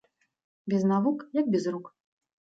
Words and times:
Без 0.73 0.85
навук 0.93 1.27
як 1.41 1.49
без 1.57 1.67
рук 1.77 1.95